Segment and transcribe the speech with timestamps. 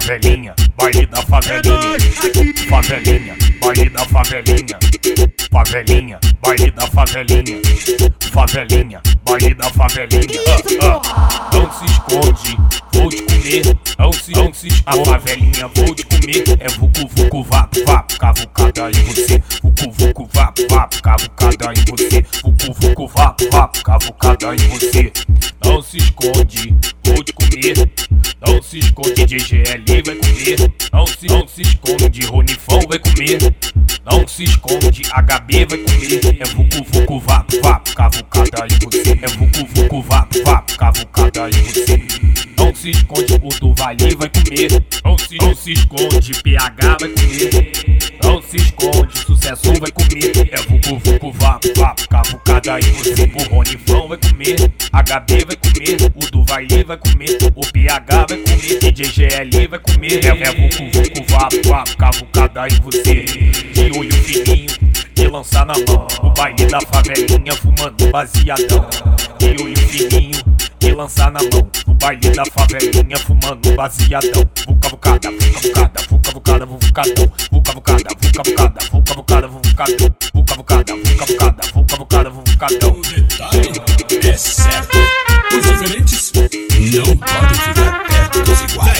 [0.00, 1.98] Favelinha, baile da favelinha.
[2.70, 4.78] Favelinha, baile da favelinha.
[5.52, 7.60] Favelinha, baile da favelinha.
[8.32, 10.40] Favelinha, baile da favelinha.
[10.80, 11.50] Ah, ah.
[11.52, 12.56] Não se esconde,
[12.94, 13.78] vou te comer.
[13.98, 15.00] Não se, não se esconde.
[15.02, 16.44] A favelinha, vou te comer.
[16.60, 19.42] É vucu, vucu, vapo, vapo, cavucada em você.
[19.62, 22.24] Vucu, vucu, vapo, vapo, cavucada em você.
[22.42, 25.12] Vucu, vucu, vapo, vapo, cavucada em você.
[25.62, 26.74] Não se esconde,
[27.04, 28.09] vou te comer.
[28.60, 30.72] Não se esconde, DGL vai comer.
[30.92, 33.38] Não se, não se esconde, Ronifão vai comer.
[34.04, 36.36] Não se esconde, HB vai comer.
[36.38, 39.18] É vucu, vucu, vapo, vapo, cavucada em você.
[39.22, 42.02] É vucu, vucu, vapo, vapo, cavucada em você.
[42.58, 44.84] Não se esconde, o do Vale vai comer.
[45.06, 47.72] Não se, não se esconde, PH vai comer.
[48.22, 49.24] Não se esconde,
[49.56, 50.32] sucesso vai comer.
[50.52, 53.32] É vucu, vucu, vapo, vapo, cavucada em você.
[53.34, 54.56] O Ronifão vai comer.
[54.92, 56.12] HB vai comer.
[56.14, 57.38] O do Vale vai comer.
[57.54, 58.78] O PH vai comer.
[58.78, 60.24] DJ GL vai comer.
[60.24, 63.24] É, é vucu, vucu, vapo, vapo, cavucada em você.
[63.72, 64.70] De olho fininho
[65.14, 66.06] de lançar na mão.
[66.22, 68.88] O baile da favelinha fumando baseadão.
[69.38, 70.40] De olho fininho
[70.78, 71.70] de lançar na mão.
[71.86, 74.48] O baile da favelinha fumando baseadão.
[74.66, 76.66] Vuca vucada, vuca vucada,
[77.50, 78.10] vuca vucada,
[82.60, 82.90] vucadão.
[82.90, 83.72] O detalhe
[84.28, 84.98] é certo.
[85.56, 88.98] Os diferentes não podem ficar perto dos iguais.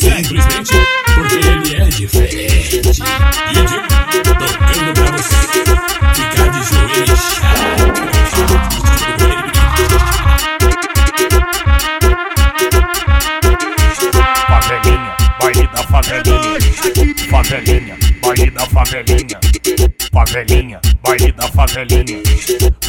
[0.00, 0.74] Simplesmente
[1.14, 3.02] porque ele é diferente.
[3.02, 3.86] E eu digo,
[4.24, 5.36] tocando pra você
[6.14, 7.16] ficar de joelho
[14.48, 16.58] Favelinha, baile da favelinha.
[17.30, 19.40] Favelinha, baile da favelinha.
[20.10, 22.22] Favelinha, baile da favelinha.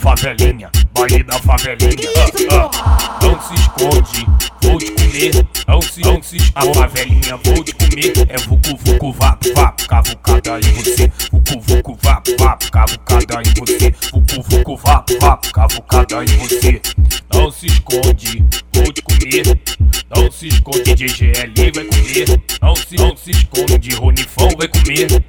[0.00, 2.08] Favelinha, baile da favelinha.
[2.50, 3.18] Ah, ah.
[3.22, 4.26] Não se esconde,
[4.62, 5.46] vou te comer.
[5.66, 6.70] Não se, não se esconde.
[6.70, 8.12] A favelinha, vou te comer.
[8.28, 11.12] É vucu, vucu, vapo, vapo, cavucada em você.
[11.32, 13.94] Vucu, vucu, vapo, vapo, cavucada em você.
[14.12, 16.82] Vucu, vucu, vapo, vapo, cavucada em você.
[17.32, 18.44] Não se esconde,
[18.74, 19.58] vou te comer.
[20.14, 22.42] Não se esconde, DGL vai comer.
[22.60, 25.24] Não se, não se esconde, Ronifão vai comer.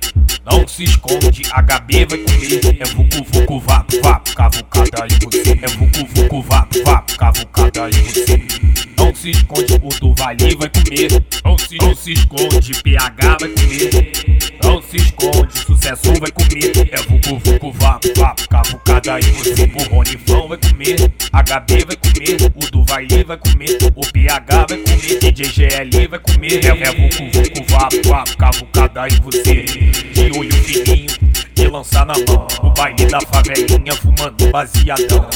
[0.46, 2.82] Não se esconde, HB vai comer.
[2.82, 5.52] É vucu, vucu, vapo, vapo, cavucada em você.
[5.62, 8.64] É vucu, vucu, vapo, vapo, cavucada em você.
[8.98, 11.26] Não se esconde, o vai comer.
[11.46, 14.23] Não se, não se esconde, PH vai comer.
[14.63, 16.90] Não se esconde, sucesso vai comer.
[16.91, 19.63] É vucu, vucu, vapo, vapo, cavucada em você.
[19.63, 20.96] O Ronifão vai comer.
[21.34, 22.51] HB vai comer.
[22.56, 23.78] O do Vale vai comer.
[23.96, 25.19] O PH vai comer.
[25.19, 26.66] DJ GL vai comer.
[26.66, 29.63] É, é vucu, vucu, vapo, vapo, cavucada em você.
[29.63, 31.09] De olho fininho,
[31.53, 32.47] de lançar na mão.
[32.62, 35.28] O baile da favelinha fumando baseadão.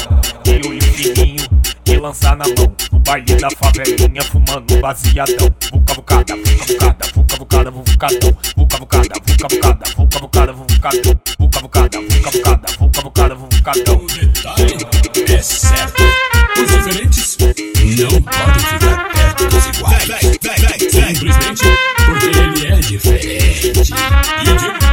[0.42, 1.44] De olho fininho,
[1.84, 2.74] de lançar na mão.
[2.92, 5.48] O baile da favelinha fumando baseadão.
[5.70, 10.52] Vuca vucada, vuca vucada, vuca vucada, vucado, vuca vucada, vuca vucada, vuca vou vucado,
[11.38, 13.92] vou vucada, vou vucada, vou vucada, vucado.
[13.92, 16.02] O detalhe é certo,
[16.58, 20.04] os diferentes não podem ficar perto dos iguais.
[20.78, 21.64] Simplesmente
[22.06, 23.92] porque ele é diferente.
[24.42, 24.87] E de